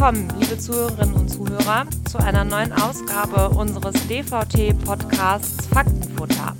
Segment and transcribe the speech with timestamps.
[0.00, 6.56] willkommen, liebe Zuhörerinnen und Zuhörer, zu einer neuen Ausgabe unseres DVT-Podcasts Faktenfutter.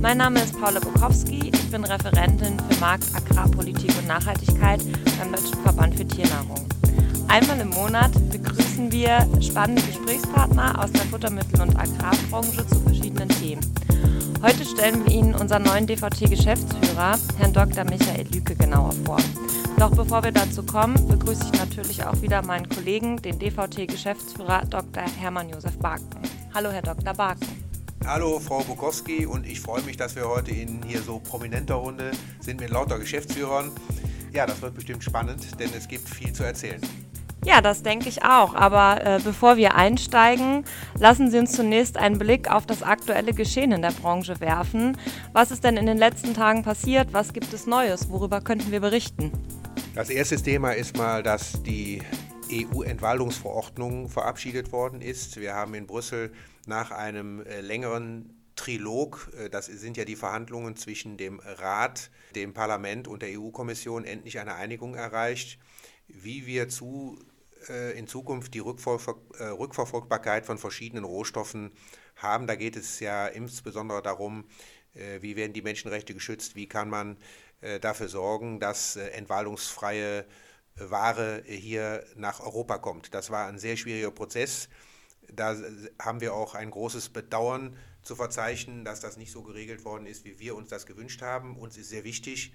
[0.00, 4.80] Mein Name ist Paula Bukowski, ich bin Referentin für Markt, Agrarpolitik und Nachhaltigkeit
[5.18, 6.66] beim Deutschen Verband für Tiernahrung.
[7.28, 13.60] Einmal im Monat begrüßen wir spannende Gesprächspartner aus der Futtermittel- und Agrarbranche zu verschiedenen Themen.
[14.42, 17.84] Heute stellen wir Ihnen unseren neuen DVT-Geschäftsführer, Herrn Dr.
[17.84, 19.18] Michael Lüke, genauer vor.
[19.78, 25.04] Doch bevor wir dazu kommen, begrüße ich natürlich auch wieder meinen Kollegen, den DVT-Geschäftsführer Dr.
[25.20, 26.20] Hermann Josef Barken.
[26.52, 27.14] Hallo, Herr Dr.
[27.14, 27.46] Barken.
[28.04, 32.10] Hallo, Frau Bukowski, und ich freue mich, dass wir heute in hier so prominenter Runde
[32.40, 33.70] sind mit lauter Geschäftsführern.
[34.32, 36.80] Ja, das wird bestimmt spannend, denn es gibt viel zu erzählen.
[37.44, 38.56] Ja, das denke ich auch.
[38.56, 40.64] Aber äh, bevor wir einsteigen,
[40.98, 44.98] lassen Sie uns zunächst einen Blick auf das aktuelle Geschehen in der Branche werfen.
[45.32, 47.12] Was ist denn in den letzten Tagen passiert?
[47.12, 48.10] Was gibt es Neues?
[48.10, 49.30] Worüber könnten wir berichten?
[49.98, 52.00] Das erste Thema ist mal, dass die
[52.52, 55.40] EU-Entwaldungsverordnung verabschiedet worden ist.
[55.40, 56.32] Wir haben in Brüssel
[56.66, 62.54] nach einem äh, längeren Trilog, äh, das sind ja die Verhandlungen zwischen dem Rat, dem
[62.54, 65.58] Parlament und der EU-Kommission, endlich eine Einigung erreicht,
[66.06, 67.18] wie wir zu,
[67.68, 71.72] äh, in Zukunft die Rückverfolgbarkeit von verschiedenen Rohstoffen
[72.14, 72.46] haben.
[72.46, 74.44] Da geht es ja insbesondere darum,
[75.20, 77.16] wie werden die Menschenrechte geschützt, wie kann man
[77.60, 80.24] äh, dafür sorgen, dass äh, entwaldungsfreie äh,
[80.76, 83.12] Ware hier nach Europa kommt.
[83.12, 84.68] Das war ein sehr schwieriger Prozess.
[85.32, 85.56] Da
[85.98, 90.24] haben wir auch ein großes Bedauern zu verzeichnen, dass das nicht so geregelt worden ist,
[90.24, 91.56] wie wir uns das gewünscht haben.
[91.56, 92.54] Uns ist sehr wichtig,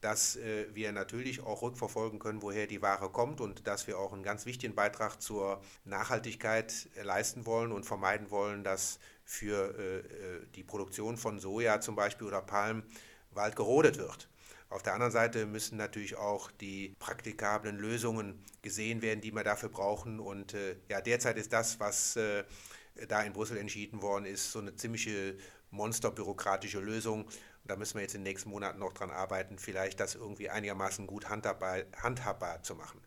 [0.00, 0.38] dass
[0.72, 4.46] wir natürlich auch rückverfolgen können, woher die Ware kommt und dass wir auch einen ganz
[4.46, 10.02] wichtigen Beitrag zur Nachhaltigkeit leisten wollen und vermeiden wollen, dass für
[10.54, 14.28] die Produktion von Soja zum Beispiel oder Palmwald gerodet wird.
[14.74, 19.68] Auf der anderen Seite müssen natürlich auch die praktikablen Lösungen gesehen werden, die wir dafür
[19.68, 20.18] brauchen.
[20.18, 22.42] Und äh, ja, derzeit ist das, was äh,
[23.06, 25.36] da in Brüssel entschieden worden ist, so eine ziemliche
[25.70, 27.24] monsterbürokratische Lösung.
[27.24, 27.30] Und
[27.62, 31.06] da müssen wir jetzt in den nächsten Monaten noch dran arbeiten, vielleicht das irgendwie einigermaßen
[31.06, 33.00] gut handhabbar, handhabbar zu machen.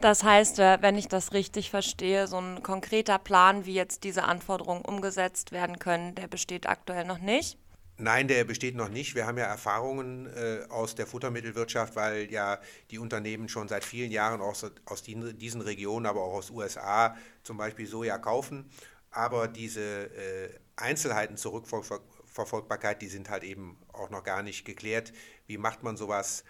[0.00, 4.24] Das heißt, äh, wenn ich das richtig verstehe, so ein konkreter Plan, wie jetzt diese
[4.24, 7.58] Anforderungen umgesetzt werden können, der besteht aktuell noch nicht.
[7.96, 9.14] Nein, der besteht noch nicht.
[9.14, 12.58] Wir haben ja Erfahrungen äh, aus der Futtermittelwirtschaft, weil ja
[12.90, 17.16] die Unternehmen schon seit vielen Jahren aus, aus die, diesen Regionen, aber auch aus USA
[17.44, 18.68] zum Beispiel Soja kaufen.
[19.12, 25.12] Aber diese äh, Einzelheiten zur Rückverfolgbarkeit, die sind halt eben auch noch gar nicht geklärt.
[25.46, 26.42] Wie macht man sowas?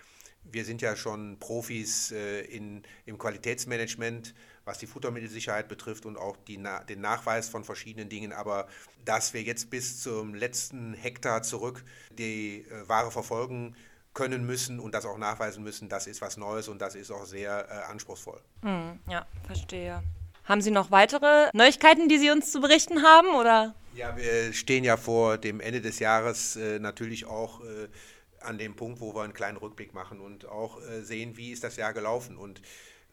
[0.44, 4.34] Wir sind ja schon Profis äh, in, im Qualitätsmanagement
[4.64, 8.32] was die Futtermittelsicherheit betrifft und auch die, den Nachweis von verschiedenen Dingen.
[8.32, 8.66] Aber
[9.04, 13.76] dass wir jetzt bis zum letzten Hektar zurück die äh, Ware verfolgen
[14.14, 17.26] können müssen und das auch nachweisen müssen, das ist was Neues und das ist auch
[17.26, 18.40] sehr äh, anspruchsvoll.
[18.62, 20.02] Hm, ja, verstehe.
[20.44, 23.34] Haben Sie noch weitere Neuigkeiten, die Sie uns zu berichten haben?
[23.34, 23.74] Oder?
[23.94, 27.88] Ja, wir stehen ja vor dem Ende des Jahres äh, natürlich auch äh,
[28.44, 31.64] an dem Punkt, wo wir einen kleinen Rückblick machen und auch äh, sehen, wie ist
[31.64, 32.36] das Jahr gelaufen.
[32.36, 32.60] Und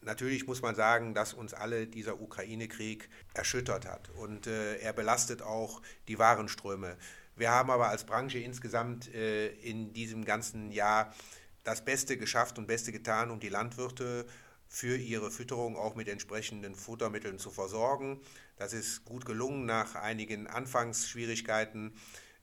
[0.04, 5.42] Natürlich muss man sagen, dass uns alle dieser Ukraine-Krieg erschüttert hat und äh, er belastet
[5.42, 6.96] auch die Warenströme.
[7.36, 11.14] Wir haben aber als Branche insgesamt äh, in diesem ganzen Jahr
[11.62, 14.26] das Beste geschafft und Beste getan, um die Landwirte
[14.68, 18.20] für ihre Fütterung auch mit entsprechenden Futtermitteln zu versorgen.
[18.56, 19.66] Das ist gut gelungen.
[19.66, 21.94] Nach einigen Anfangsschwierigkeiten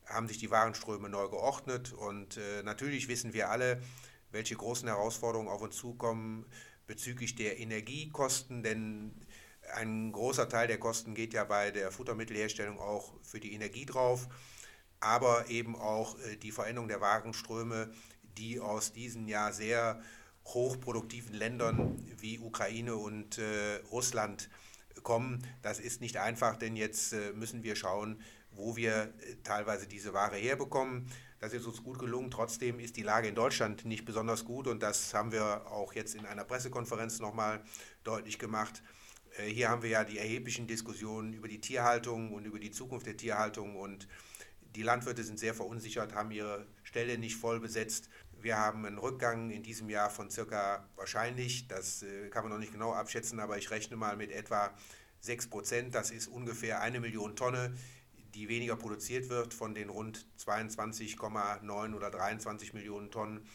[0.09, 3.81] haben sich die Warenströme neu geordnet und äh, natürlich wissen wir alle,
[4.31, 6.45] welche großen Herausforderungen auf uns zukommen
[6.87, 9.13] bezüglich der Energiekosten, denn
[9.75, 14.27] ein großer Teil der Kosten geht ja bei der Futtermittelherstellung auch für die Energie drauf,
[14.99, 17.91] aber eben auch äh, die Veränderung der Warenströme,
[18.37, 20.01] die aus diesen ja sehr
[20.45, 24.49] hochproduktiven Ländern wie Ukraine und äh, Russland
[25.03, 25.45] kommen.
[25.61, 28.21] Das ist nicht einfach, denn jetzt äh, müssen wir schauen,
[28.59, 31.07] wo wir äh, teilweise diese Ware herbekommen.
[31.39, 32.29] Das ist uns gut gelungen.
[32.29, 36.13] Trotzdem ist die Lage in Deutschland nicht besonders gut und das haben wir auch jetzt
[36.15, 37.63] in einer Pressekonferenz nochmal
[38.03, 38.83] deutlich gemacht.
[39.37, 43.07] Äh, hier haben wir ja die erheblichen Diskussionen über die Tierhaltung und über die Zukunft
[43.07, 44.07] der Tierhaltung und
[44.75, 48.09] die Landwirte sind sehr verunsichert, haben ihre Stelle nicht voll besetzt.
[48.41, 52.59] Wir haben einen Rückgang in diesem Jahr von circa wahrscheinlich, das äh, kann man noch
[52.59, 54.73] nicht genau abschätzen, aber ich rechne mal mit etwa
[55.21, 55.95] 6 Prozent.
[55.95, 57.73] Das ist ungefähr eine Million Tonne
[58.39, 63.45] die weniger produziert wird von den rund 22,9 oder 23 Millionen Tonnen.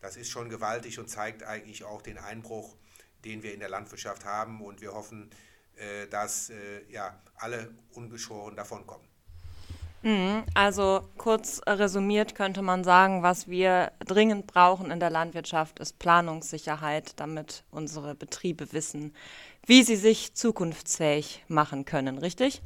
[0.00, 2.76] Das ist schon gewaltig und zeigt eigentlich auch den Einbruch,
[3.24, 4.60] den wir in der Landwirtschaft haben.
[4.60, 5.30] Und wir hoffen,
[5.76, 9.08] äh, dass äh, ja, alle ungeschoren davonkommen.
[10.02, 10.44] Mhm.
[10.52, 17.18] Also kurz resümiert könnte man sagen, was wir dringend brauchen in der Landwirtschaft ist Planungssicherheit,
[17.18, 19.14] damit unsere Betriebe wissen,
[19.64, 22.60] wie sie sich zukunftsfähig machen können, richtig?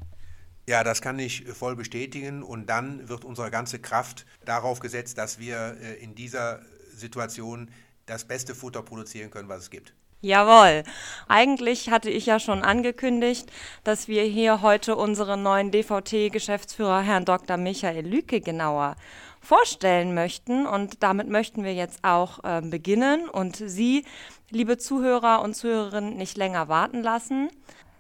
[0.69, 2.43] Ja, das kann ich voll bestätigen.
[2.43, 6.61] Und dann wird unsere ganze Kraft darauf gesetzt, dass wir äh, in dieser
[6.95, 7.71] Situation
[8.05, 9.95] das beste Futter produzieren können, was es gibt.
[10.21, 10.83] Jawohl.
[11.27, 13.51] Eigentlich hatte ich ja schon angekündigt,
[13.83, 17.57] dass wir hier heute unseren neuen DVT-Geschäftsführer Herrn Dr.
[17.57, 18.97] Michael Lüke genauer
[19.41, 20.67] vorstellen möchten.
[20.67, 24.05] Und damit möchten wir jetzt auch äh, beginnen und Sie,
[24.51, 27.49] liebe Zuhörer und Zuhörerinnen, nicht länger warten lassen.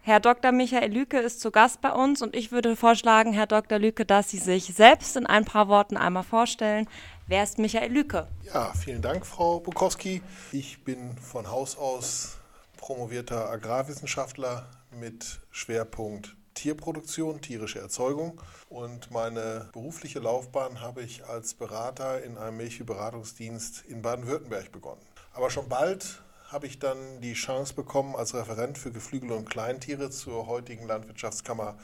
[0.09, 0.53] Herr Dr.
[0.53, 3.79] Michael Lüke ist zu Gast bei uns und ich würde vorschlagen, Herr Dr.
[3.79, 6.89] Lüke, dass Sie sich selbst in ein paar Worten einmal vorstellen.
[7.27, 8.27] Wer ist Michael Lüke?
[8.55, 10.23] Ja, vielen Dank, Frau Bukowski.
[10.51, 12.39] Ich bin von Haus aus
[12.79, 18.41] promovierter Agrarwissenschaftler mit Schwerpunkt Tierproduktion, tierische Erzeugung.
[18.71, 25.03] Und meine berufliche Laufbahn habe ich als Berater in einem Milchviehberatungsdienst in Baden-Württemberg begonnen.
[25.35, 30.11] Aber schon bald habe ich dann die Chance bekommen, als Referent für Geflügel und Kleintiere
[30.11, 31.77] zur heutigen Landwirtschaftskammer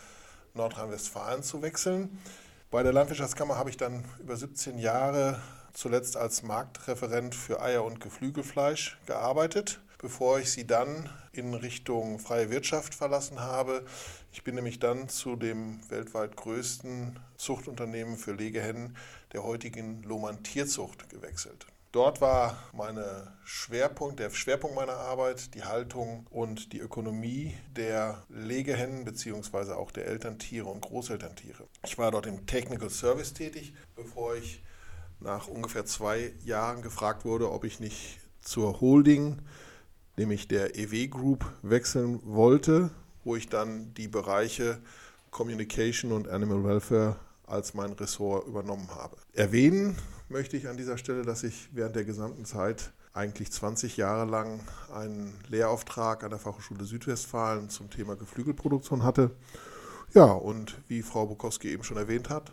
[0.54, 2.18] Nordrhein-Westfalen zu wechseln.
[2.70, 5.38] Bei der Landwirtschaftskammer habe ich dann über 17 Jahre
[5.74, 12.48] zuletzt als Marktreferent für Eier und Geflügelfleisch gearbeitet, bevor ich sie dann in Richtung freie
[12.48, 13.84] Wirtschaft verlassen habe.
[14.32, 18.96] Ich bin nämlich dann zu dem weltweit größten Zuchtunternehmen für Legehennen
[19.34, 21.66] der heutigen Lohmann Tierzucht gewechselt.
[21.94, 29.04] Dort war meine Schwerpunkt, der Schwerpunkt meiner Arbeit die Haltung und die Ökonomie der Legehennen
[29.04, 29.74] bzw.
[29.74, 31.68] auch der Elterntiere und Großelterntiere.
[31.84, 34.64] Ich war dort im Technical Service tätig, bevor ich
[35.20, 39.38] nach ungefähr zwei Jahren gefragt wurde, ob ich nicht zur Holding,
[40.16, 42.90] nämlich der EW Group, wechseln wollte,
[43.22, 44.80] wo ich dann die Bereiche
[45.30, 49.16] Communication und Animal Welfare als mein Ressort übernommen habe.
[49.32, 49.96] Erwähnen
[50.28, 54.60] möchte ich an dieser Stelle, dass ich während der gesamten Zeit eigentlich 20 Jahre lang
[54.92, 59.30] einen Lehrauftrag an der Fachhochschule Südwestfalen zum Thema Geflügelproduktion hatte.
[60.12, 62.50] Ja, und wie Frau Bukowski eben schon erwähnt hat,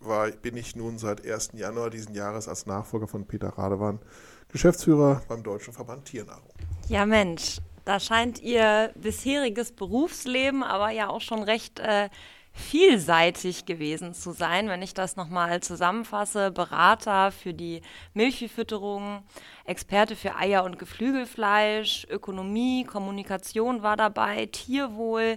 [0.00, 1.50] war, bin ich nun seit 1.
[1.54, 4.00] Januar diesen Jahres als Nachfolger von Peter Radewan
[4.48, 6.50] Geschäftsführer beim Deutschen Verband Tiernahrung.
[6.88, 12.08] Ja, Mensch, da scheint Ihr bisheriges Berufsleben aber ja auch schon recht äh,
[12.52, 16.50] vielseitig gewesen zu sein, wenn ich das nochmal zusammenfasse.
[16.50, 17.82] Berater für die
[18.14, 19.22] Milchviehfütterung,
[19.64, 25.36] Experte für Eier und Geflügelfleisch, Ökonomie, Kommunikation war dabei, Tierwohl.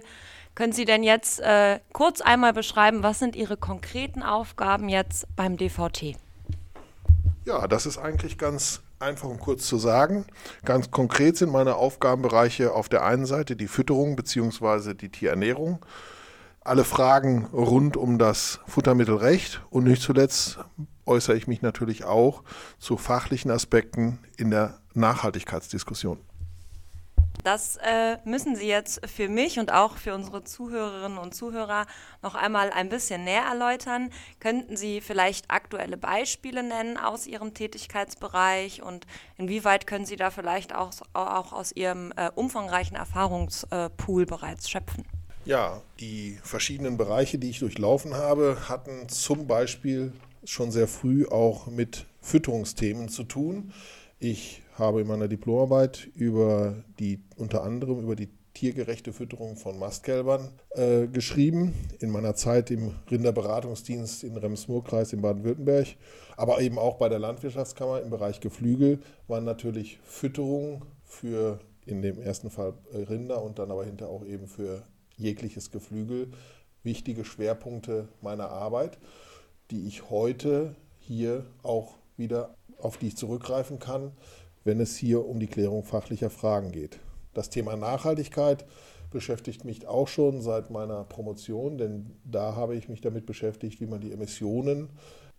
[0.54, 5.56] Können Sie denn jetzt äh, kurz einmal beschreiben, was sind Ihre konkreten Aufgaben jetzt beim
[5.56, 6.16] DVT?
[7.44, 10.26] Ja, das ist eigentlich ganz einfach und kurz zu sagen.
[10.64, 14.94] Ganz konkret sind meine Aufgabenbereiche auf der einen Seite die Fütterung bzw.
[14.94, 15.84] die Tierernährung
[16.66, 20.58] alle Fragen rund um das Futtermittelrecht und nicht zuletzt
[21.06, 22.42] äußere ich mich natürlich auch
[22.78, 26.18] zu fachlichen Aspekten in der Nachhaltigkeitsdiskussion.
[27.44, 31.86] Das äh, müssen Sie jetzt für mich und auch für unsere Zuhörerinnen und Zuhörer
[32.20, 34.10] noch einmal ein bisschen näher erläutern.
[34.40, 40.74] Könnten Sie vielleicht aktuelle Beispiele nennen aus Ihrem Tätigkeitsbereich und inwieweit können Sie da vielleicht
[40.74, 45.04] auch, auch aus Ihrem äh, umfangreichen Erfahrungspool bereits schöpfen?
[45.46, 50.12] Ja, die verschiedenen Bereiche, die ich durchlaufen habe, hatten zum Beispiel
[50.42, 53.72] schon sehr früh auch mit Fütterungsthemen zu tun.
[54.18, 60.48] Ich habe in meiner Diplomarbeit über die unter anderem über die tiergerechte Fütterung von Mastkälbern
[60.70, 65.94] äh, geschrieben, in meiner Zeit im Rinderberatungsdienst in Rems-Murr-Kreis in Baden-Württemberg,
[66.36, 68.98] aber eben auch bei der Landwirtschaftskammer im Bereich Geflügel
[69.28, 74.48] waren natürlich Fütterung für in dem ersten Fall Rinder und dann aber hinter auch eben
[74.48, 74.82] für
[75.16, 76.30] jegliches Geflügel
[76.82, 78.98] wichtige Schwerpunkte meiner Arbeit,
[79.70, 84.12] die ich heute hier auch wieder auf die ich zurückgreifen kann,
[84.64, 87.00] wenn es hier um die Klärung fachlicher Fragen geht.
[87.34, 88.64] Das Thema Nachhaltigkeit
[89.10, 93.86] beschäftigt mich auch schon seit meiner Promotion, denn da habe ich mich damit beschäftigt, wie
[93.86, 94.90] man die Emissionen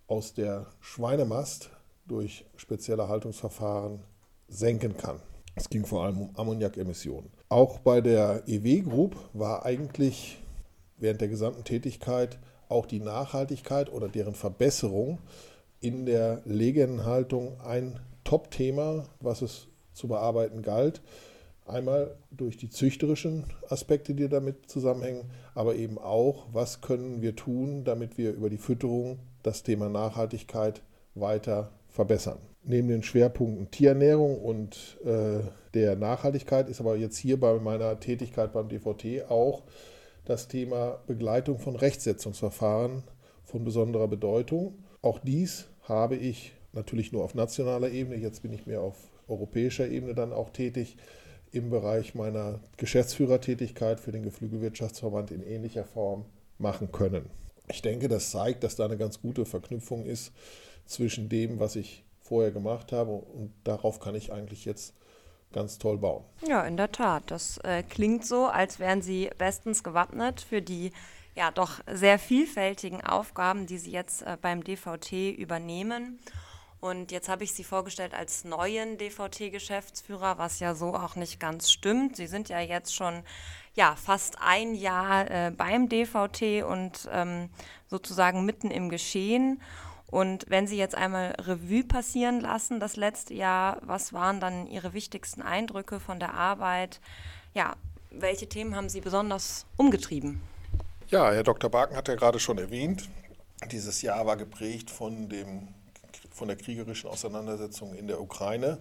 [0.08, 1.70] aus der Schweinemast
[2.08, 4.00] durch spezielle Haltungsverfahren
[4.48, 5.20] senken kann.
[5.58, 7.32] Es ging vor allem um Ammoniakemissionen.
[7.50, 10.38] Auch bei der EW Group war eigentlich
[10.98, 12.38] während der gesamten Tätigkeit
[12.70, 15.18] auch die Nachhaltigkeit oder deren Verbesserung
[15.80, 21.02] in der Legendenhaltung ein Top-Thema, was es zu bearbeiten galt.
[21.66, 27.84] Einmal durch die züchterischen Aspekte, die damit zusammenhängen, aber eben auch, was können wir tun,
[27.84, 30.84] damit wir über die Fütterung das Thema Nachhaltigkeit
[31.16, 32.38] weiter verbessern
[32.68, 35.40] neben den Schwerpunkten Tierernährung und äh,
[35.74, 39.64] der Nachhaltigkeit ist aber jetzt hier bei meiner Tätigkeit beim DVT auch
[40.26, 43.04] das Thema Begleitung von Rechtsetzungsverfahren
[43.46, 44.84] von besonderer Bedeutung.
[45.02, 48.98] Auch dies habe ich natürlich nur auf nationaler Ebene, jetzt bin ich mehr auf
[49.28, 50.98] europäischer Ebene dann auch tätig,
[51.52, 56.26] im Bereich meiner Geschäftsführertätigkeit für den Geflügelwirtschaftsverband in ähnlicher Form
[56.58, 57.30] machen können.
[57.70, 60.34] Ich denke, das zeigt, dass da eine ganz gute Verknüpfung ist
[60.86, 64.94] zwischen dem, was ich vorher gemacht habe und darauf kann ich eigentlich jetzt
[65.54, 66.24] ganz toll bauen.
[66.46, 67.24] Ja, in der Tat.
[67.28, 70.92] Das äh, klingt so, als wären Sie bestens gewappnet für die
[71.36, 76.20] ja doch sehr vielfältigen Aufgaben, die Sie jetzt äh, beim DVT übernehmen.
[76.80, 81.72] Und jetzt habe ich Sie vorgestellt als neuen DVT-Geschäftsführer, was ja so auch nicht ganz
[81.72, 82.16] stimmt.
[82.16, 83.24] Sie sind ja jetzt schon
[83.74, 87.50] ja, fast ein Jahr äh, beim DVT und ähm,
[87.88, 89.62] sozusagen mitten im Geschehen.
[90.10, 94.94] Und wenn Sie jetzt einmal Revue passieren lassen, das letzte Jahr, was waren dann Ihre
[94.94, 97.02] wichtigsten Eindrücke von der Arbeit?
[97.54, 97.76] Ja,
[98.12, 100.42] welche Themen haben Sie besonders umgetrieben?
[101.10, 101.70] Ja, Herr Dr.
[101.70, 103.10] Barken hat ja gerade schon erwähnt,
[103.72, 105.68] dieses Jahr war geprägt von, dem,
[106.32, 108.80] von der kriegerischen Auseinandersetzung in der Ukraine.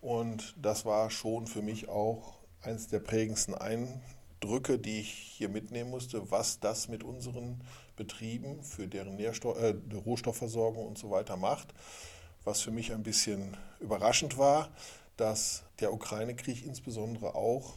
[0.00, 5.90] Und das war schon für mich auch eines der prägendsten Eindrücke, die ich hier mitnehmen
[5.90, 7.60] musste, was das mit unseren
[8.00, 11.74] Betrieben für deren Nährstoff, äh, Rohstoffversorgung und so weiter macht.
[12.44, 14.70] Was für mich ein bisschen überraschend war,
[15.18, 17.74] dass der Ukraine-Krieg insbesondere auch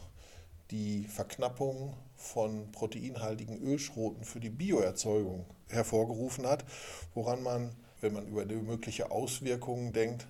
[0.70, 6.64] die Verknappung von proteinhaltigen Ölschroten für die Bioerzeugung hervorgerufen hat,
[7.12, 10.26] woran man, wenn man über die mögliche Auswirkungen denkt,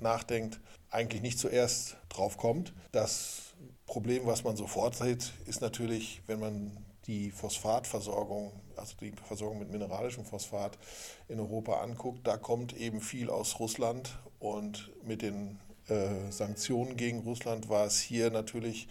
[0.00, 0.58] nachdenkt,
[0.90, 2.72] eigentlich nicht zuerst drauf kommt.
[2.90, 3.54] Das
[3.86, 6.76] Problem, was man sofort sieht, ist natürlich, wenn man
[7.08, 10.78] die Phosphatversorgung, also die Versorgung mit mineralischem Phosphat
[11.26, 17.20] in Europa anguckt, da kommt eben viel aus Russland und mit den äh, Sanktionen gegen
[17.20, 18.88] Russland war es hier natürlich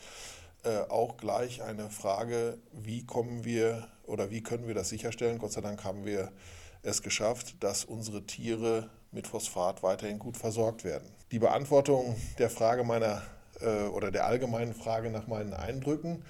[0.63, 5.37] äh, auch gleich eine Frage, wie kommen wir oder wie können wir das sicherstellen?
[5.37, 6.31] Gott sei Dank haben wir
[6.81, 11.07] es geschafft, dass unsere Tiere mit Phosphat weiterhin gut versorgt werden.
[11.31, 13.21] Die Beantwortung der Frage meiner
[13.61, 16.23] äh, oder der allgemeinen Frage nach meinen Eindrücken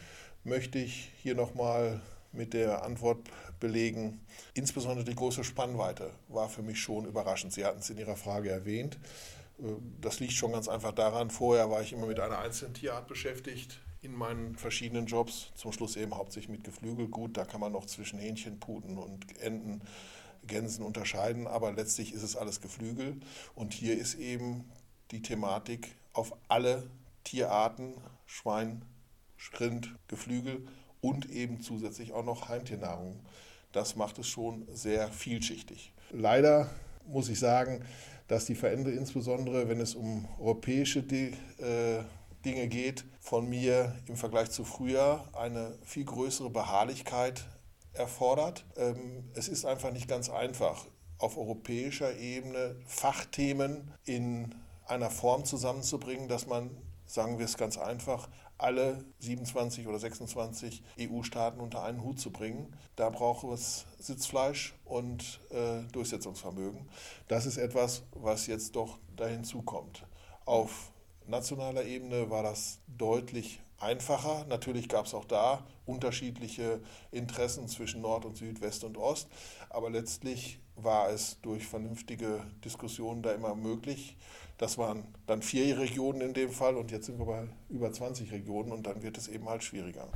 [0.48, 2.01] möchte ich hier nochmal
[2.32, 3.20] mit der Antwort
[3.60, 4.22] belegen.
[4.54, 7.54] Insbesondere die große Spannweite war für mich schon überraschend.
[7.54, 8.98] Sie hatten es in Ihrer Frage erwähnt.
[9.60, 9.63] Äh,
[10.01, 13.80] das liegt schon ganz einfach daran, vorher war ich immer mit einer einzelnen Tierart beschäftigt
[14.01, 15.51] in meinen verschiedenen Jobs.
[15.56, 17.36] Zum Schluss eben hauptsächlich mit Geflügelgut.
[17.36, 19.82] Da kann man noch zwischen Hähnchen, Puten und Enten,
[20.46, 21.48] Gänsen unterscheiden.
[21.48, 23.20] Aber letztlich ist es alles Geflügel.
[23.56, 24.70] Und hier ist eben
[25.12, 26.89] die Thematik auf alle
[27.24, 28.86] Tierarten, Schwein,
[29.60, 30.67] Rind, Geflügel
[31.01, 33.20] und eben zusätzlich auch noch Heimtiernahrung.
[33.72, 35.94] Das macht es schon sehr vielschichtig.
[36.12, 36.70] Leider
[37.08, 37.84] muss ich sagen,
[38.27, 42.03] dass die Veränderung insbesondere, wenn es um europäische äh,
[42.44, 47.46] Dinge geht, von mir im Vergleich zu früher eine viel größere Beharrlichkeit
[47.94, 48.65] erfordert.
[48.75, 50.86] Ähm, es ist einfach nicht ganz einfach,
[51.20, 54.53] auf europäischer Ebene Fachthemen in
[54.86, 56.70] einer Form zusammenzubringen, dass man,
[57.06, 62.74] sagen wir es ganz einfach, alle 27 oder 26 EU-Staaten unter einen Hut zu bringen.
[62.96, 66.88] Da braucht es Sitzfleisch und äh, Durchsetzungsvermögen.
[67.28, 70.06] Das ist etwas, was jetzt doch dahin zukommt.
[70.46, 70.92] Auf
[71.28, 74.46] nationaler Ebene war das deutlich einfacher.
[74.50, 76.81] Natürlich gab es auch da unterschiedliche
[77.12, 79.27] Interessen zwischen Nord und Süd, West und Ost,
[79.69, 84.17] aber letztlich war es durch vernünftige Diskussionen da immer möglich,
[84.57, 88.31] das waren dann vier Regionen in dem Fall und jetzt sind wir bei über 20
[88.31, 90.07] Regionen und dann wird es eben halt schwieriger.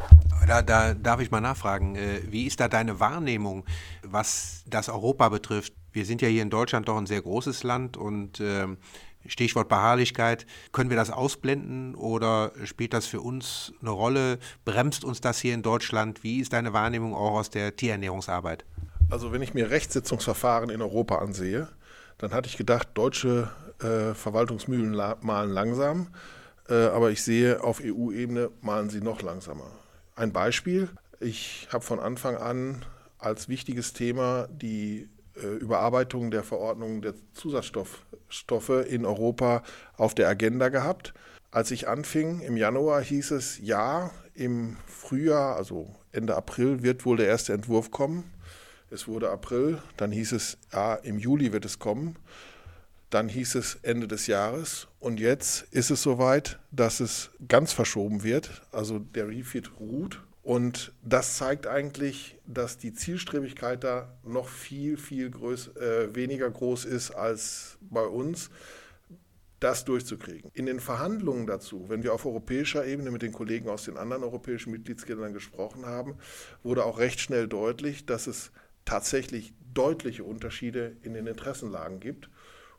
[0.47, 3.65] Da, da darf ich mal nachfragen, äh, wie ist da deine Wahrnehmung,
[4.01, 5.73] was das Europa betrifft?
[5.91, 8.77] Wir sind ja hier in Deutschland doch ein sehr großes Land und ähm,
[9.25, 14.39] Stichwort Beharrlichkeit, können wir das ausblenden oder spielt das für uns eine Rolle?
[14.65, 16.23] Bremst uns das hier in Deutschland?
[16.23, 18.65] Wie ist deine Wahrnehmung auch aus der Tierernährungsarbeit?
[19.09, 21.67] Also wenn ich mir Rechtssitzungsverfahren in Europa ansehe,
[22.17, 23.49] dann hatte ich gedacht, deutsche
[23.79, 26.07] äh, Verwaltungsmühlen la malen langsam,
[26.69, 29.71] äh, aber ich sehe, auf EU-Ebene malen sie noch langsamer.
[30.15, 32.85] Ein Beispiel, ich habe von Anfang an
[33.17, 37.13] als wichtiges Thema die äh, Überarbeitung der Verordnung der
[38.31, 39.63] Zusatzstoffe in Europa
[39.97, 41.13] auf der Agenda gehabt.
[41.51, 47.17] Als ich anfing, im Januar hieß es, ja, im Frühjahr, also Ende April, wird wohl
[47.17, 48.31] der erste Entwurf kommen.
[48.89, 52.15] Es wurde April, dann hieß es, ja, im Juli wird es kommen.
[53.09, 54.87] Dann hieß es Ende des Jahres.
[55.01, 58.61] Und jetzt ist es soweit, dass es ganz verschoben wird.
[58.71, 60.21] Also der Refit ruht.
[60.43, 66.85] Und das zeigt eigentlich, dass die Zielstrebigkeit da noch viel, viel größ, äh, weniger groß
[66.85, 68.49] ist als bei uns,
[69.59, 70.49] das durchzukriegen.
[70.55, 74.23] In den Verhandlungen dazu, wenn wir auf europäischer Ebene mit den Kollegen aus den anderen
[74.23, 76.15] europäischen Mitgliedsländern gesprochen haben,
[76.63, 78.51] wurde auch recht schnell deutlich, dass es
[78.83, 82.31] tatsächlich deutliche Unterschiede in den Interessenlagen gibt.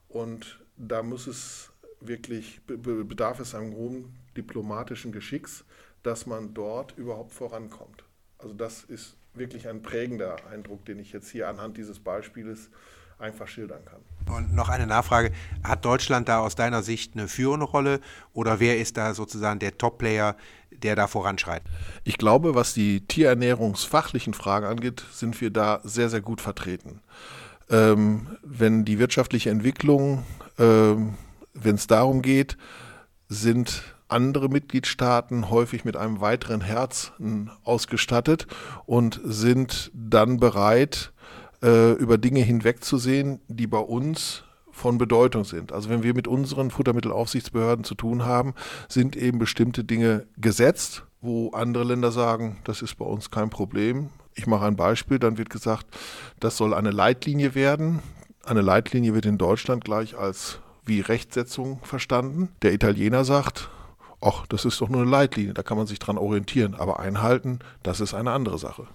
[0.08, 5.64] Und da muss es wirklich bedarf es einem hohen diplomatischen Geschicks,
[6.02, 8.04] dass man dort überhaupt vorankommt.
[8.38, 12.70] Also das ist wirklich ein prägender Eindruck, den ich jetzt hier anhand dieses Beispieles
[13.18, 14.00] einfach schildern kann.
[14.34, 15.32] Und noch eine Nachfrage.
[15.62, 18.00] Hat Deutschland da aus deiner Sicht eine führende Rolle
[18.32, 20.36] oder wer ist da sozusagen der Top-Player,
[20.70, 21.68] der da voranschreitet?
[22.04, 27.00] Ich glaube, was die tierernährungsfachlichen Fragen angeht, sind wir da sehr, sehr gut vertreten.
[27.70, 30.24] Ähm, wenn die wirtschaftliche Entwicklung,
[30.58, 31.14] ähm,
[31.54, 32.56] wenn es darum geht,
[33.28, 38.46] sind andere Mitgliedstaaten häufig mit einem weiteren Herzen ausgestattet
[38.86, 41.12] und sind dann bereit,
[41.62, 45.72] äh, über Dinge hinwegzusehen, die bei uns von Bedeutung sind.
[45.72, 48.54] Also wenn wir mit unseren Futtermittelaufsichtsbehörden zu tun haben,
[48.88, 54.08] sind eben bestimmte Dinge gesetzt, wo andere Länder sagen, das ist bei uns kein Problem.
[54.34, 55.86] Ich mache ein Beispiel, dann wird gesagt,
[56.40, 58.00] das soll eine Leitlinie werden.
[58.44, 62.48] Eine Leitlinie wird in Deutschland gleich als wie Rechtsetzung verstanden.
[62.62, 63.70] Der Italiener sagt,
[64.22, 67.58] ach, das ist doch nur eine Leitlinie, da kann man sich dran orientieren, aber einhalten,
[67.82, 68.86] das ist eine andere Sache.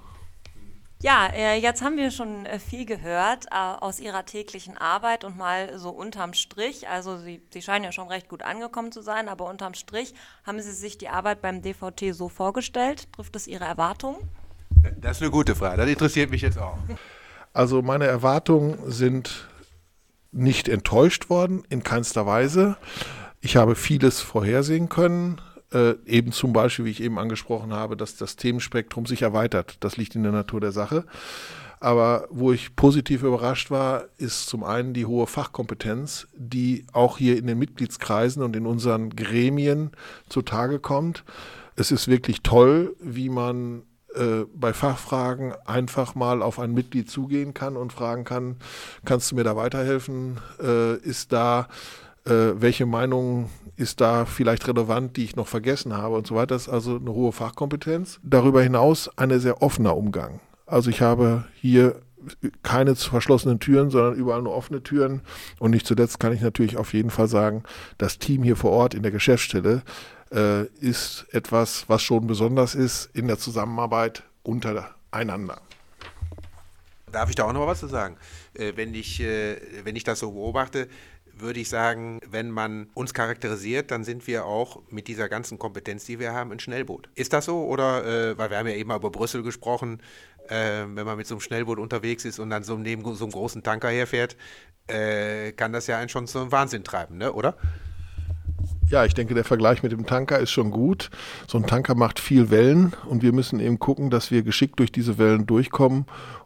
[1.03, 5.37] Ja, äh, jetzt haben wir schon äh, viel gehört äh, aus Ihrer täglichen Arbeit und
[5.37, 6.87] mal so unterm Strich.
[6.87, 10.59] Also Sie, Sie scheinen ja schon recht gut angekommen zu sein, aber unterm Strich haben
[10.59, 13.13] Sie sich die Arbeit beim DVT so vorgestellt?
[13.13, 14.17] Trifft es Ihre Erwartungen?
[14.99, 15.77] Das ist eine gute Frage.
[15.77, 16.77] Das interessiert mich jetzt auch.
[17.53, 19.47] Also meine Erwartungen sind
[20.31, 22.77] nicht enttäuscht worden, in keinster Weise.
[23.41, 25.41] Ich habe vieles vorhersehen können.
[25.71, 29.77] Äh, eben zum Beispiel, wie ich eben angesprochen habe, dass das Themenspektrum sich erweitert.
[29.81, 31.03] Das liegt in der Natur der Sache.
[31.79, 37.37] Aber wo ich positiv überrascht war, ist zum einen die hohe Fachkompetenz, die auch hier
[37.37, 39.91] in den Mitgliedskreisen und in unseren Gremien
[40.29, 41.23] zutage kommt.
[41.75, 43.83] Es ist wirklich toll, wie man
[44.15, 48.55] äh, bei Fachfragen einfach mal auf ein Mitglied zugehen kann und fragen kann,
[49.05, 50.39] kannst du mir da weiterhelfen?
[50.59, 51.67] Äh, ist da
[52.29, 56.55] welche Meinung ist da vielleicht relevant, die ich noch vergessen habe und so weiter.
[56.55, 58.19] Das ist also eine hohe Fachkompetenz.
[58.23, 60.39] Darüber hinaus ein sehr offener Umgang.
[60.65, 62.01] Also ich habe hier
[62.63, 65.21] keine verschlossenen Türen, sondern überall nur offene Türen.
[65.59, 67.63] Und nicht zuletzt kann ich natürlich auf jeden Fall sagen,
[67.97, 69.83] das Team hier vor Ort in der Geschäftsstelle
[70.31, 75.61] äh, ist etwas, was schon besonders ist in der Zusammenarbeit untereinander.
[77.11, 78.17] Darf ich da auch noch was zu sagen?
[78.53, 80.89] Äh, wenn, ich, äh, wenn ich das so beobachte,
[81.39, 86.05] würde ich sagen, wenn man uns charakterisiert, dann sind wir auch mit dieser ganzen Kompetenz,
[86.05, 87.09] die wir haben, ein Schnellboot.
[87.15, 87.65] Ist das so?
[87.65, 90.01] Oder, äh, weil wir haben ja eben mal über Brüssel gesprochen,
[90.49, 93.31] äh, wenn man mit so einem Schnellboot unterwegs ist und dann so neben so einem
[93.31, 94.37] großen Tanker herfährt,
[94.87, 97.33] äh, kann das ja einen schon zum Wahnsinn treiben, ne?
[97.33, 97.57] oder?
[98.89, 101.09] Ja, ich denke, der Vergleich mit dem Tanker ist schon gut.
[101.45, 104.91] So ein Tanker macht viel Wellen und wir müssen eben gucken, dass wir geschickt durch
[104.91, 106.05] diese Wellen durchkommen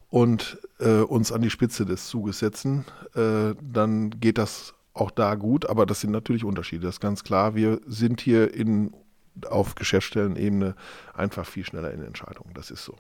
[0.10, 2.86] und äh, uns an die Spitze des Zuges setzen.
[3.16, 6.86] Äh, dann geht das auch da gut, aber das sind natürlich Unterschiede.
[6.86, 7.56] Das ist ganz klar.
[7.56, 8.96] Wir sind hier in,
[9.50, 10.76] auf Geschäftsstellenebene
[11.14, 12.54] einfach viel schneller in Entscheidungen.
[12.54, 12.96] Das ist so.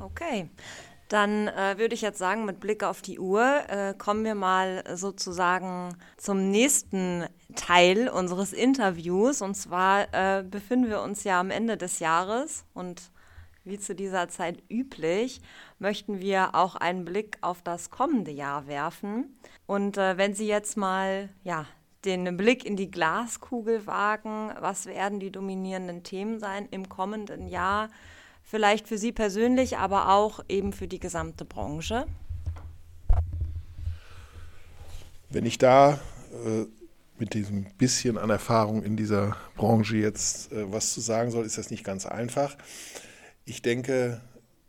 [0.00, 0.48] Okay.
[1.08, 4.84] Dann äh, würde ich jetzt sagen, mit Blick auf die Uhr äh, kommen wir mal
[4.94, 7.24] sozusagen zum nächsten
[7.56, 9.40] Teil unseres Interviews.
[9.40, 13.10] Und zwar äh, befinden wir uns ja am Ende des Jahres und
[13.68, 15.40] wie zu dieser Zeit üblich,
[15.78, 19.36] möchten wir auch einen Blick auf das kommende Jahr werfen.
[19.66, 21.66] Und äh, wenn Sie jetzt mal ja,
[22.04, 27.90] den Blick in die Glaskugel wagen, was werden die dominierenden Themen sein im kommenden Jahr?
[28.42, 32.06] Vielleicht für Sie persönlich, aber auch eben für die gesamte Branche?
[35.28, 36.00] Wenn ich da
[36.46, 36.64] äh,
[37.18, 41.58] mit diesem bisschen an Erfahrung in dieser Branche jetzt äh, was zu sagen soll, ist
[41.58, 42.56] das nicht ganz einfach.
[43.48, 44.20] Ich denke,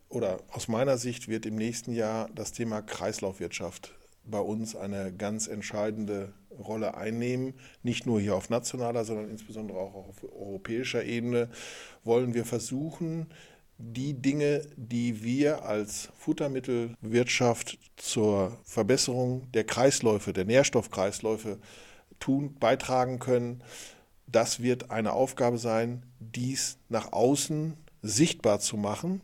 [0.08, 3.92] oder aus meiner Sicht wird im nächsten Jahr das Thema Kreislaufwirtschaft
[4.24, 7.52] bei uns eine ganz entscheidende Rolle einnehmen.
[7.82, 11.50] Nicht nur hier auf nationaler, sondern insbesondere auch auf europäischer Ebene
[12.04, 13.26] wollen wir versuchen,
[13.76, 21.58] die Dinge, die wir als Futtermittelwirtschaft zur Verbesserung der Kreisläufe, der Nährstoffkreisläufe
[22.18, 23.62] tun, beitragen können,
[24.26, 29.20] das wird eine Aufgabe sein, dies nach außen sichtbar zu machen,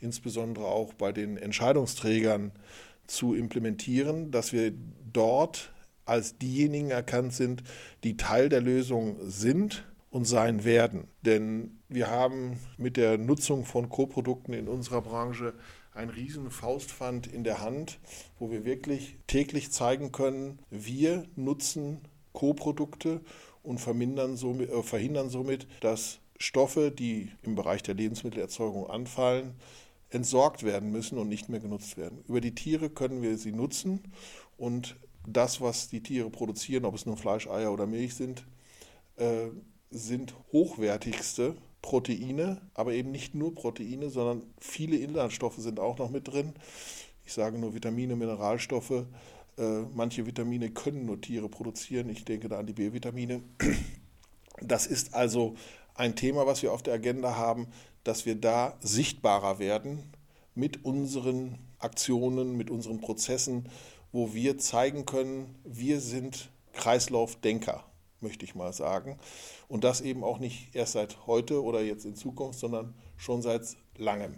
[0.00, 2.52] insbesondere auch bei den Entscheidungsträgern
[3.06, 4.72] zu implementieren, dass wir
[5.12, 5.72] dort
[6.04, 7.62] als diejenigen erkannt sind,
[8.04, 11.08] die Teil der Lösung sind und sein werden.
[11.22, 15.54] Denn wir haben mit der Nutzung von Co-Produkten in unserer Branche
[15.92, 17.98] ein riesen Faustpfand in der Hand,
[18.38, 22.00] wo wir wirklich täglich zeigen können, wir nutzen
[22.32, 23.20] Co-Produkte
[23.62, 29.54] und somit, äh, verhindern somit, dass Stoffe, die im Bereich der Lebensmittelerzeugung anfallen,
[30.10, 32.24] entsorgt werden müssen und nicht mehr genutzt werden.
[32.26, 34.00] Über die Tiere können wir sie nutzen
[34.56, 34.96] und
[35.26, 38.46] das, was die Tiere produzieren, ob es nun Fleisch, Eier oder Milch sind,
[39.16, 39.48] äh,
[39.90, 46.28] sind hochwertigste Proteine, aber eben nicht nur Proteine, sondern viele Inhaltsstoffe sind auch noch mit
[46.28, 46.54] drin.
[47.24, 49.04] Ich sage nur Vitamine, Mineralstoffe.
[49.58, 52.08] Äh, manche Vitamine können nur Tiere produzieren.
[52.08, 53.42] Ich denke da an die B-Vitamine.
[54.60, 55.54] Das ist also
[55.98, 57.66] ein Thema, was wir auf der Agenda haben,
[58.04, 60.12] dass wir da sichtbarer werden
[60.54, 63.68] mit unseren Aktionen, mit unseren Prozessen,
[64.12, 67.84] wo wir zeigen können, wir sind Kreislaufdenker,
[68.20, 69.18] möchte ich mal sagen.
[69.68, 73.76] Und das eben auch nicht erst seit heute oder jetzt in Zukunft, sondern schon seit
[73.96, 74.36] langem.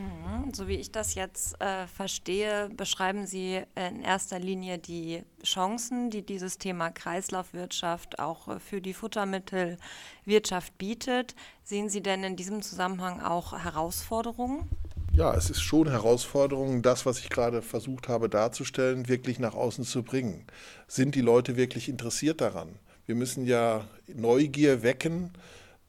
[0.00, 0.54] Mhm.
[0.54, 6.22] So wie ich das jetzt äh, verstehe, beschreiben Sie in erster Linie die Chancen, die
[6.22, 11.34] dieses Thema Kreislaufwirtschaft auch äh, für die Futtermittelwirtschaft bietet.
[11.64, 14.68] Sehen Sie denn in diesem Zusammenhang auch Herausforderungen?
[15.12, 19.84] Ja, es ist schon Herausforderung, das, was ich gerade versucht habe darzustellen, wirklich nach außen
[19.84, 20.46] zu bringen.
[20.86, 22.78] Sind die Leute wirklich interessiert daran?
[23.06, 25.32] Wir müssen ja Neugier wecken,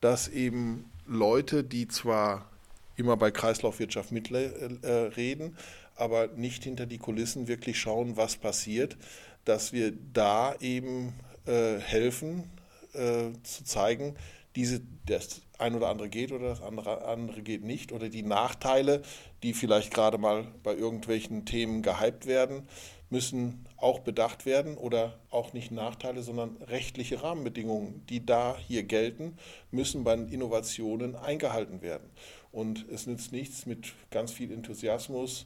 [0.01, 2.50] dass eben Leute, die zwar
[2.95, 5.57] immer bei Kreislaufwirtschaft mitreden,
[5.95, 8.97] aber nicht hinter die Kulissen wirklich schauen, was passiert,
[9.45, 11.13] dass wir da eben
[11.45, 12.49] äh, helfen,
[12.93, 14.15] äh, zu zeigen,
[14.55, 19.01] diese, das ein oder andere geht oder das andere, andere geht nicht oder die Nachteile,
[19.43, 22.67] die vielleicht gerade mal bei irgendwelchen Themen gehypt werden,
[23.09, 29.37] müssen auch bedacht werden oder auch nicht Nachteile, sondern rechtliche Rahmenbedingungen, die da hier gelten,
[29.69, 32.09] müssen bei Innovationen eingehalten werden.
[32.51, 35.45] Und es nützt nichts, mit ganz viel Enthusiasmus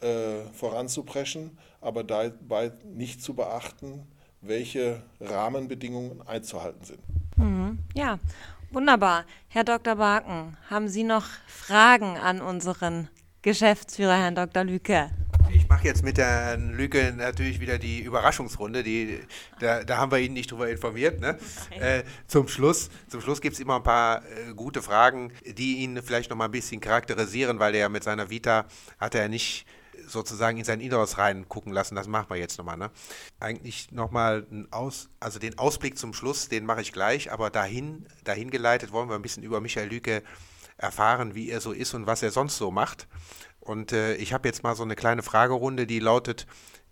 [0.00, 4.06] äh, voranzupreschen, aber dabei nicht zu beachten,
[4.40, 7.00] welche Rahmenbedingungen einzuhalten sind.
[7.36, 7.78] Mhm.
[7.94, 8.18] Ja,
[8.70, 9.24] wunderbar.
[9.48, 9.96] Herr Dr.
[9.96, 13.08] Barken, haben Sie noch Fragen an unseren
[13.42, 14.64] Geschäftsführer, Herrn Dr.
[14.64, 15.10] Lüke?
[15.52, 18.82] Ich mache jetzt mit der Lücke natürlich wieder die Überraschungsrunde.
[18.82, 19.20] Die,
[19.60, 21.20] da, da haben wir ihn nicht drüber informiert.
[21.20, 21.38] Ne?
[21.70, 26.02] Äh, zum Schluss, zum Schluss gibt es immer ein paar äh, gute Fragen, die ihn
[26.02, 28.66] vielleicht noch mal ein bisschen charakterisieren, weil er mit seiner Vita
[28.98, 29.66] hat er nicht
[30.06, 31.94] sozusagen in sein Inneres reingucken lassen.
[31.94, 32.76] Das machen wir jetzt nochmal.
[32.76, 32.90] Ne?
[33.40, 38.50] Eigentlich nochmal Aus, also den Ausblick zum Schluss, den mache ich gleich, aber dahin, dahin
[38.50, 40.22] geleitet wollen wir ein bisschen über Michael Lüke
[40.76, 43.06] erfahren, wie er so ist und was er sonst so macht.
[43.64, 46.46] Und äh, ich habe jetzt mal so eine kleine Fragerunde, die lautet,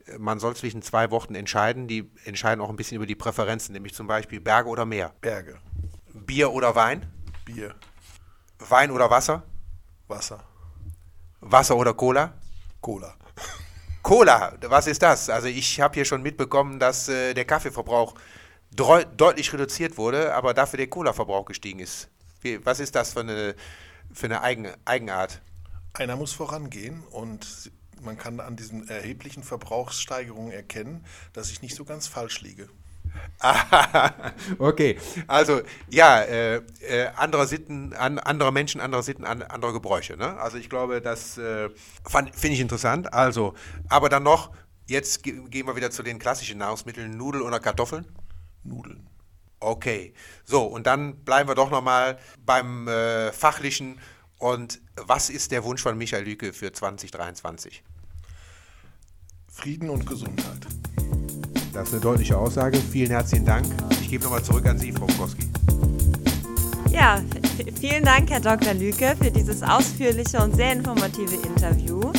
[0.07, 1.87] äh, man soll zwischen zwei Worten entscheiden.
[1.87, 5.13] Die entscheiden auch ein bisschen über die Präferenzen, nämlich zum Beispiel Berge oder Meer.
[5.21, 5.59] Berge.
[6.13, 7.07] Bier oder Wein?
[7.45, 7.75] Bier.
[8.59, 9.43] Wein oder Wasser?
[10.09, 10.45] Wasser.
[11.41, 12.35] Wasser oder Cola?
[12.81, 13.15] Cola.
[14.03, 15.31] Cola, was ist das?
[15.31, 18.15] Also ich habe hier schon mitbekommen, dass äh, der Kaffeeverbrauch
[18.71, 22.09] deutlich reduziert wurde, aber dafür der Cola-Verbrauch gestiegen ist.
[22.41, 23.55] Wie, was ist das für eine,
[24.13, 25.41] für eine Eigen, Eigenart?
[25.95, 31.85] Einer muss vorangehen und man kann an diesen erheblichen Verbrauchssteigerungen erkennen, dass ich nicht so
[31.85, 32.69] ganz falsch liege.
[34.59, 40.17] okay, also ja, äh, äh, andere Sitten, an, andere Menschen, andere Sitten, an, andere Gebräuche.
[40.17, 40.39] Ne?
[40.39, 41.69] Also ich glaube, das äh,
[42.09, 43.13] finde ich interessant.
[43.13, 43.55] Also,
[43.89, 44.51] aber dann noch,
[44.87, 48.07] jetzt ge gehen wir wieder zu den klassischen Nahrungsmitteln, Nudeln oder Kartoffeln?
[48.65, 49.09] Nudeln.
[49.61, 54.01] Okay, so und dann bleiben wir doch nochmal beim äh, fachlichen
[54.43, 57.83] und was ist der Wunsch von Michael Lüke für 2023?
[59.49, 60.67] Frieden und Gesundheit.
[61.73, 62.79] Das ist eine deutliche Aussage.
[62.79, 63.67] Vielen herzlichen Dank.
[64.01, 65.49] Ich gebe nochmal zurück an Sie, Frau Bukowski.
[66.91, 67.23] Ja,
[67.81, 68.75] vielen Dank, Herr Dr.
[68.75, 72.13] Lüke, für dieses ausführliche und sehr informative Interview.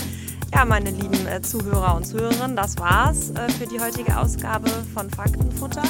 [0.54, 5.10] Ja, meine lieben äh, Zuhörer und Zuhörerinnen, das war's äh, für die heutige Ausgabe von
[5.10, 5.84] Faktenfutter.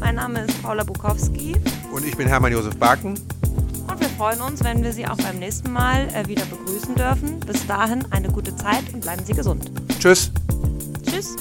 [0.00, 1.54] Mein Name ist Paula Bukowski.
[1.92, 3.20] Und ich bin Hermann Josef Barken.
[4.00, 7.38] Wir freuen uns, wenn wir Sie auch beim nächsten Mal äh, wieder begrüßen dürfen.
[7.40, 9.70] Bis dahin eine gute Zeit und bleiben Sie gesund.
[10.00, 10.32] Tschüss.
[11.04, 11.36] Tschüss.